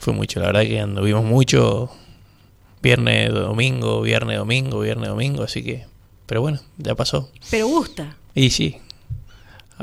[0.00, 0.40] fue mucho.
[0.40, 1.90] La verdad que anduvimos mucho,
[2.82, 5.86] viernes, domingo, viernes, domingo, viernes, domingo, así que,
[6.26, 7.30] pero bueno, ya pasó.
[7.50, 8.16] Pero gusta.
[8.34, 8.76] Y sí,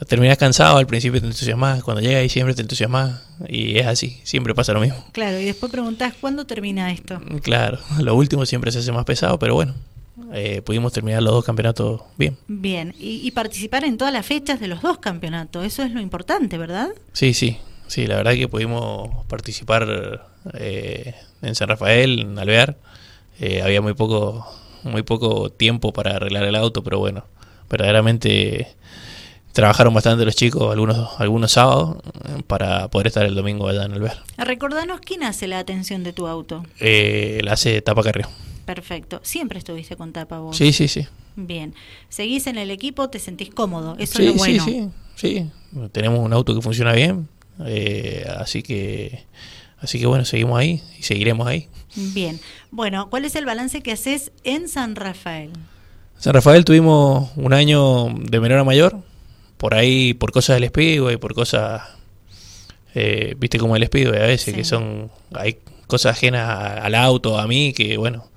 [0.06, 4.20] terminás cansado, al principio te entusiasmas, cuando llega ahí siempre te entusiasmas y es así,
[4.24, 5.04] siempre pasa lo mismo.
[5.12, 7.22] Claro, y después preguntás, ¿cuándo termina esto?
[7.42, 9.74] Claro, lo último siempre se hace más pesado, pero bueno,
[10.34, 12.38] eh, pudimos terminar los dos campeonatos bien.
[12.47, 16.02] Bien, y, y, participar en todas las fechas de los dos campeonatos, eso es lo
[16.02, 16.90] importante, ¿verdad?
[17.13, 22.77] Sí, sí, sí, la verdad que pudimos participar eh, en San Rafael, en Alvear,
[23.40, 24.48] eh, había muy poco,
[24.84, 27.26] muy poco tiempo para arreglar el auto, pero bueno,
[27.70, 28.76] verdaderamente
[29.52, 31.98] trabajaron bastante los chicos algunos algunos sábados
[32.46, 34.24] para poder estar el domingo allá en Alvear.
[34.38, 36.63] Recordanos quién hace la atención de tu auto.
[36.80, 38.27] Eh, la hace Tapa Carrió.
[38.66, 39.20] Perfecto.
[39.24, 40.58] ¿Siempre estuviste con tapa vos?
[40.58, 41.08] Sí, sí, sí.
[41.38, 41.74] Bien.
[42.10, 43.10] ¿Seguís en el equipo?
[43.10, 43.96] ¿Te sentís cómodo?
[43.98, 44.63] Eso es lo bueno.
[44.66, 45.80] Sí, sí, sí.
[45.94, 47.30] Tenemos un auto que funciona bien.
[47.66, 49.26] Eh, así que
[49.80, 51.68] así que bueno, seguimos ahí y seguiremos ahí.
[51.96, 52.40] Bien.
[52.72, 55.52] Bueno, ¿cuál es el balance que haces en San Rafael?
[56.18, 58.99] San Rafael tuvimos un año de menor a mayor.
[59.58, 61.82] Por ahí, por cosas del y por cosas...
[62.94, 65.11] Eh, Viste como el Speedway a veces, que son...
[65.33, 66.47] Hay cosas ajenas
[66.81, 68.27] al auto, a mí, que bueno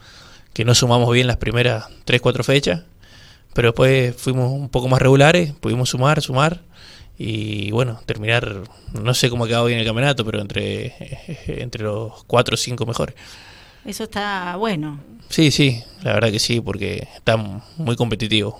[0.52, 2.82] que no sumamos bien las primeras 3, 4 fechas,
[3.54, 6.60] pero después fuimos un poco más regulares, pudimos sumar, sumar
[7.22, 8.62] y bueno, terminar,
[8.94, 10.94] no sé cómo ha quedado bien el campeonato, pero entre,
[11.48, 13.14] entre los 4 o 5 mejores.
[13.84, 14.98] Eso está bueno.
[15.28, 18.58] Sí, sí, la verdad que sí, porque está muy competitivo.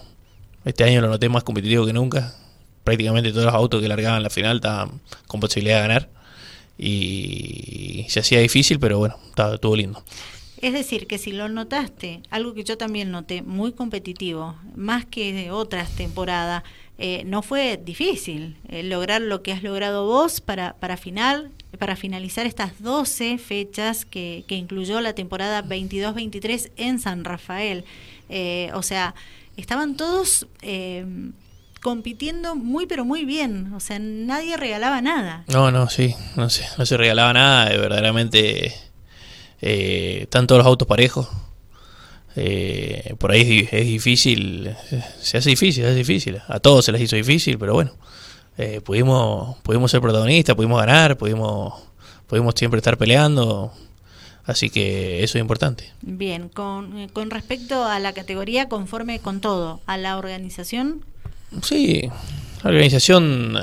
[0.67, 2.35] Este año lo noté más competitivo que nunca.
[2.85, 6.11] Prácticamente todos los autos que largaban la final estaban con posibilidad de ganar.
[6.77, 10.05] Y se hacía difícil, pero bueno, estaba, estuvo lindo.
[10.61, 15.33] Es decir, que si lo notaste, algo que yo también noté, muy competitivo, más que
[15.33, 16.65] de otras temporadas,
[16.99, 21.97] eh, no fue difícil eh, lograr lo que has logrado vos para, para, final, para
[21.97, 27.87] finalizar estas 12 fechas que, que incluyó la temporada 22-23 en San Rafael.
[28.29, 29.15] Eh, o sea,
[29.57, 30.47] estaban todos
[31.81, 35.45] compitiendo muy pero muy bien, o sea, nadie regalaba nada.
[35.49, 38.75] No, no, sí, no, sé, no se regalaba nada, verdaderamente
[39.61, 41.29] eh, están todos los autos parejos.
[42.37, 44.75] Eh, por ahí es, difícil,
[45.21, 46.41] se hace difícil, se hace difícil.
[46.49, 47.93] A todos se les hizo difícil, pero bueno,
[48.57, 51.75] eh, pudimos, pudimos ser protagonistas, pudimos ganar, pudimos,
[52.27, 53.73] pudimos siempre estar peleando.
[54.45, 55.93] Así que eso es importante.
[56.03, 61.05] Bien, con, con respecto a la categoría, conforme con todo, a la organización.
[61.63, 62.11] Sí,
[62.63, 63.57] la organización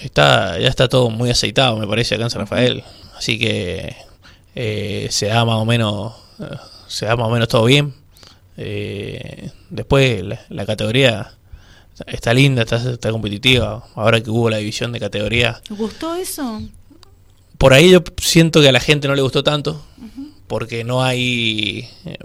[0.00, 2.84] está ya está todo muy aceitado, me parece, acá en San Rafael.
[3.16, 3.94] Así que
[4.54, 6.14] eh, se da más o menos
[6.88, 7.94] se da más o menos todo bien.
[8.56, 11.32] Eh, después la, categoría
[12.06, 13.84] está linda está, está competitiva.
[13.94, 15.60] Ahora que hubo la división de categoría.
[15.70, 16.60] Gustó eso
[17.58, 19.82] por ahí yo siento que a la gente no le gustó tanto
[20.46, 22.18] porque no hay eh,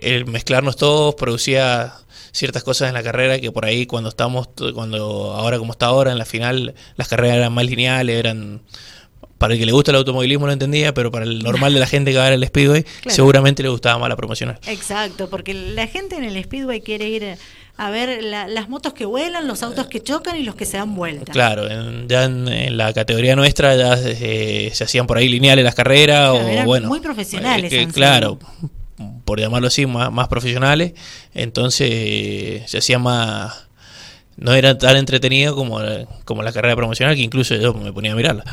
[0.00, 1.92] el mezclarnos todos producía
[2.32, 6.12] ciertas cosas en la carrera que por ahí cuando estamos cuando ahora como está ahora
[6.12, 8.62] en la final las carreras eran más lineales eran
[9.42, 11.88] para el que le gusta el automovilismo lo entendía, pero para el normal de la
[11.88, 14.56] gente que va a ver el Speedway, seguramente le gustaba más la promocional.
[14.68, 17.36] Exacto, porque la gente en el Speedway quiere ir
[17.76, 20.94] a ver las motos que vuelan, los autos que chocan y los que se dan
[20.94, 21.32] vuelta.
[21.32, 21.66] Claro,
[22.06, 26.64] ya en, la categoría nuestra ya eh, se hacían por ahí lineales las carreras o
[26.64, 27.72] bueno, muy profesionales.
[27.72, 28.38] Eh, claro,
[29.24, 30.92] por llamarlo así, más, profesionales,
[31.34, 33.66] entonces se hacía más
[34.36, 35.80] no era tan entretenido como,
[36.24, 38.44] como la carrera promocional que incluso yo me ponía a mirarla.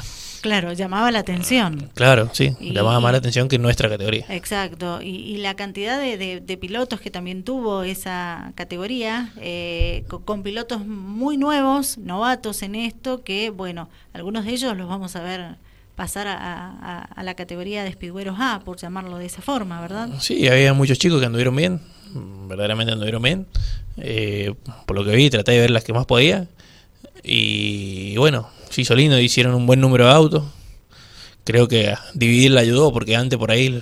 [0.42, 1.90] Claro, llamaba la atención.
[1.96, 4.26] Claro, sí, llamaba más la atención que nuestra categoría.
[4.30, 11.38] Exacto, y, la cantidad de, pilotos que también tuvo esa categoría, eh, con, pilotos muy
[11.38, 15.58] nuevos, novatos en esto, que bueno, algunos de ellos los vamos a ver
[15.96, 20.10] pasar a, la categoría de Speedweros A, por llamarlo de esa forma, ¿verdad?
[20.22, 21.82] Sí, había muchos chicos que anduvieron bien,
[22.48, 23.48] verdaderamente anduvieron bien.
[23.98, 24.54] Eh,
[24.86, 26.48] por lo que vi, traté de ver las que más podía.
[27.32, 30.44] Y bueno, se hizo lindo, hicieron un buen número de autos.
[31.44, 33.82] Creo que dividir la ayudó porque antes por ahí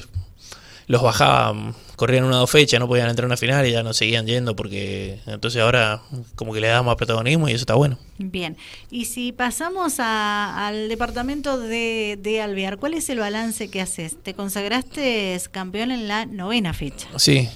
[0.87, 3.83] los bajaban, corrían una o dos fechas, no podían entrar a una final y ya
[3.83, 6.01] no seguían yendo porque entonces ahora
[6.35, 7.97] como que le damos más protagonismo y eso está bueno.
[8.17, 8.57] Bien,
[8.91, 14.21] y si pasamos al departamento de, de Alvear, ¿cuál es el balance que haces?
[14.21, 17.07] Te consagraste campeón en la novena fecha.
[17.17, 17.47] Sí,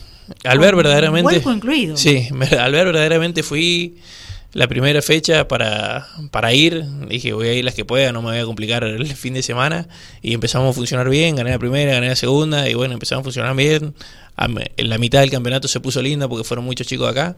[0.45, 1.41] Alvear verdaderamente...
[1.45, 1.97] incluido.
[1.97, 2.29] Sí,
[2.59, 3.97] Alvear verdaderamente fui
[4.53, 6.85] la primera fecha para, para ir.
[7.07, 9.43] Dije, voy a ir las que pueda, no me voy a complicar el fin de
[9.43, 9.87] semana.
[10.21, 13.23] Y empezamos a funcionar bien, gané la primera, gané la segunda, y bueno, empezamos a
[13.23, 13.93] funcionar bien.
[14.77, 17.37] En la mitad del campeonato se puso linda porque fueron muchos chicos acá.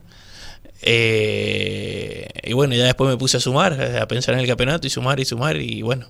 [0.82, 4.90] Eh, y bueno, ya después me puse a sumar, a pensar en el campeonato y
[4.90, 6.08] sumar y sumar, y bueno,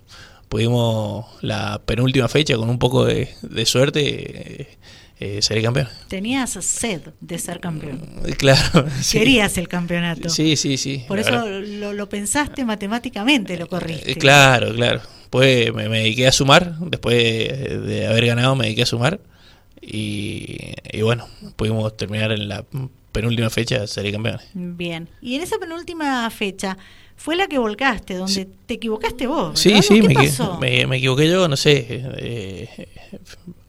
[0.49, 3.27] pudimos la penúltima fecha con un poco de,
[3.65, 4.77] suerte eh,
[5.23, 5.87] eh, ser campeón.
[6.09, 8.01] Tenías sed de ser campeón.
[8.37, 8.85] Claro.
[9.11, 10.27] Querías el campeonato.
[10.27, 11.05] Sí, sí, sí.
[11.07, 14.15] Por eso lo, pensaste matemáticamente, lo corriste.
[14.15, 14.99] claro, claro.
[15.29, 19.21] Pues me, dediqué a sumar, después de haber ganado me dediqué a sumar
[19.81, 22.65] y, y bueno, pudimos terminar en la
[23.13, 24.39] penúltima fecha sería campeón.
[24.53, 25.07] Bien.
[25.21, 26.77] Y en esa penúltima fecha
[27.15, 29.59] fue la que volcaste, donde te equivocaste vos.
[29.59, 31.85] Sí, sí, me, Me, equivoqué yo, no sé.
[32.17, 32.87] Eh,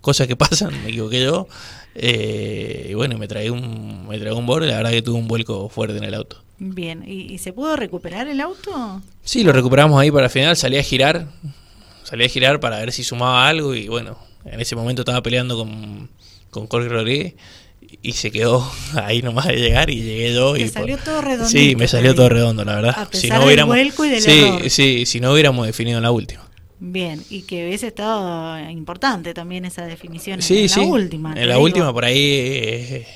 [0.00, 1.46] cosas que pasan, me equivoqué yo.
[1.94, 5.28] Eh, y bueno, me traí un, me traí un borde, la verdad que tuve un
[5.28, 6.42] vuelco fuerte en el auto.
[6.58, 9.02] Bien, ¿Y, se pudo recuperar el auto?
[9.22, 11.28] Sí, lo recuperamos ahí para el final, salí a girar,
[12.04, 15.56] salí a girar para ver si sumaba algo y bueno, en ese momento estaba peleando
[15.56, 16.08] con,
[16.50, 17.34] con Jorge Rodríguez
[18.02, 20.56] y se quedó ahí nomás de llegar y llegué yo.
[20.56, 21.48] y salió todo redondo.
[21.48, 23.08] Sí, me salió todo redondo, la verdad.
[23.12, 26.42] si no hubiéramos, vuelco y del sí, sí, si no hubiéramos definido en la última.
[26.80, 31.32] Bien, y que hubiese estado importante también esa definición en, la última.
[31.34, 33.06] En la última, por ahí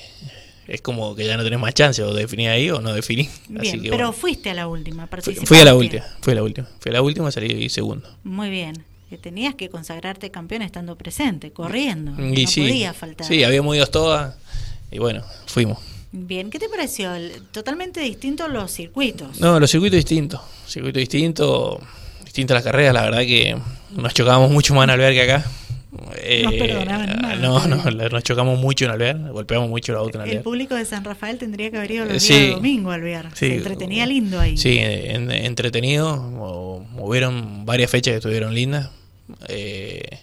[0.67, 3.27] es, como que ya no tenés más chance, o definir ahí o no definir.
[3.49, 5.07] Bien, pero fuiste a la última,
[5.45, 6.67] Fui a la última, fui a la última.
[6.79, 8.09] Fui a la última, salí segundo.
[8.23, 8.73] Muy bien
[9.09, 12.11] que tenías que consagrarte campeón estando presente, corriendo.
[12.11, 13.25] Y no podía faltar.
[13.25, 14.35] Sí, habíamos movidos todas
[14.91, 15.77] y bueno, fuimos.
[16.11, 17.11] Bien, ¿qué te pareció?
[17.51, 19.39] Totalmente distintos los circuitos.
[19.39, 20.41] No, los circuitos distintos.
[20.65, 21.79] Circuito distinto,
[22.25, 22.93] distintas las carreras.
[22.93, 23.55] La verdad que
[23.95, 25.45] nos chocábamos mucho más en Alvear que acá.
[26.17, 26.43] Eh,
[27.41, 30.37] no, no, nos chocamos mucho en Alvear, golpeamos mucho el auto en Alvear.
[30.37, 33.35] El público de San Rafael tendría que haber ido los días de domingo a Alvear.
[33.35, 34.57] Se entretenía lindo ahí.
[34.57, 36.85] Sí, entretenido.
[36.97, 38.89] Hubieron varias fechas que estuvieron lindas.
[39.47, 40.19] Eh,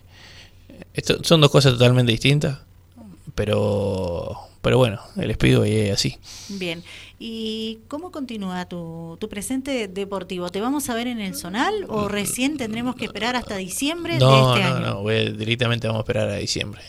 [0.95, 2.59] esto, son dos cosas totalmente distintas,
[3.35, 4.37] pero
[4.67, 6.19] pero bueno, el Speedway es así.
[6.49, 6.83] Bien,
[7.21, 10.51] ¿y cómo continúa tu, tu presente deportivo?
[10.51, 14.19] ¿Te vamos a ver en el Zonal o mm, recién tendremos que esperar hasta diciembre
[14.19, 14.81] no, de este año?
[14.81, 15.09] No, no,
[15.39, 16.83] directamente vamos a esperar a diciembre.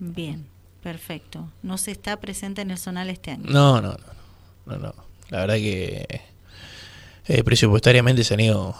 [0.00, 0.44] Bien,
[0.82, 1.48] perfecto.
[1.62, 3.44] ¿No se está presente en el Zonal este año?
[3.48, 3.94] No, no,
[4.66, 4.94] no, no, no.
[5.28, 6.20] La verdad que
[7.28, 8.74] eh, presupuestariamente se han ido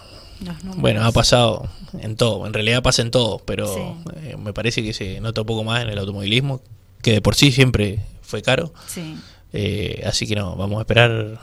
[0.78, 1.69] bueno, ha pasado
[2.00, 5.46] en todo, en realidad pasa en todo, pero eh, me parece que se nota un
[5.46, 6.60] poco más en el automovilismo,
[7.04, 8.72] que de por sí siempre fue caro.
[9.52, 11.38] Eh, así que no, vamos a esperar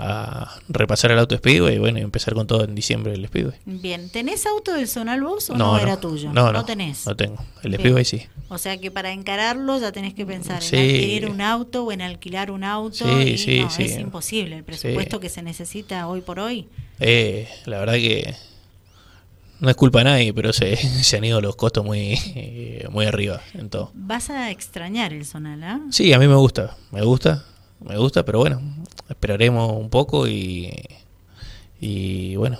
[0.00, 3.58] a repasar el auto Speedway y bueno, empezar con todo en diciembre el Speedway.
[3.66, 6.32] Bien, ¿tenés auto del Zonal vos o no, era tuyo?
[6.32, 7.04] No, no, tenés.
[7.06, 7.36] No tengo.
[7.62, 8.22] El Speedway sí.
[8.48, 12.00] O sea que para encararlo ya tenés que pensar en adquirir un auto o en
[12.00, 13.04] alquilar un auto.
[13.04, 13.82] Sí, y sí, sí.
[13.82, 16.68] Es imposible el presupuesto que se necesita hoy por hoy.
[17.00, 18.34] Eh, la verdad que
[19.60, 22.18] no es culpa de nadie, pero se, se han ido los costos muy,
[22.90, 23.90] muy arriba en todo.
[23.94, 25.62] ¿Vas a extrañar el Zonal?
[25.64, 25.80] ¿ah?
[25.90, 27.44] Sí, a mí me gusta, me gusta,
[27.80, 28.60] me gusta, pero bueno,
[29.08, 30.72] esperaremos un poco y,
[31.80, 32.58] y bueno,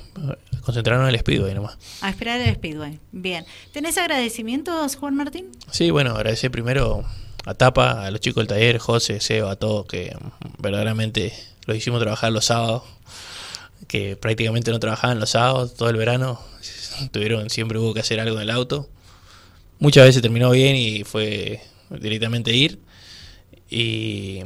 [0.62, 1.78] concentrarnos en el Speedway nomás.
[2.00, 3.44] A esperar el Speedway, bien.
[3.72, 5.50] ¿Tenés agradecimientos, Juan Martín?
[5.70, 7.04] Sí, bueno, agradecer primero
[7.44, 10.16] a Tapa, a los chicos del taller, José, Seba, a todos que
[10.58, 11.32] verdaderamente
[11.66, 12.82] los hicimos trabajar los sábados
[13.86, 16.40] que prácticamente no trabajaban los sábados, todo el verano,
[17.12, 18.88] tuvieron, siempre hubo que hacer algo en el auto.
[19.78, 21.60] Muchas veces terminó bien y fue
[21.90, 22.78] directamente ir.
[23.70, 24.40] Y,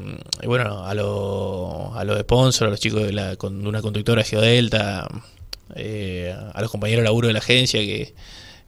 [0.44, 4.24] bueno, a los a lo de sponsor, a los chicos de, la, con una conductora
[4.24, 5.06] Geodelta,
[5.76, 8.14] eh, a los compañeros de laburo de la agencia que,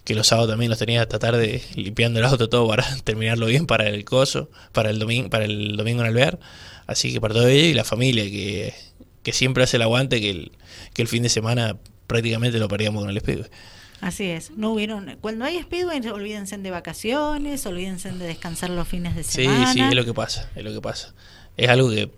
[0.05, 3.67] que los sábados también los tenía hasta tarde limpiando el auto todo para terminarlo bien
[3.67, 6.39] para el coso, para el domingo, para el domingo en Alvear.
[6.87, 8.75] Así que para todo ello y la familia que,
[9.23, 10.53] que siempre hace el aguante que el,
[10.93, 13.51] que el fin de semana prácticamente lo perdíamos con el Speedway.
[14.01, 19.17] Así es, no hubieron, cuando hay Speedway olvídense de vacaciones, olvídense de descansar los fines
[19.17, 19.73] de semana.
[19.73, 21.15] Sí, sí, es lo que pasa, es lo que pasa.
[21.57, 22.11] Es algo que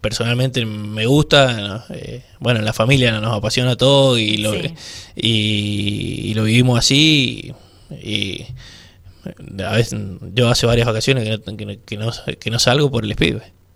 [0.00, 4.52] personalmente me gusta, eh, bueno, en la familia nos apasiona todo y lo,
[5.16, 7.54] y, lo vivimos así
[7.90, 8.46] y,
[9.64, 9.98] a veces
[10.34, 13.52] yo hace varias vacaciones que no, que no, que no salgo por el Speedway.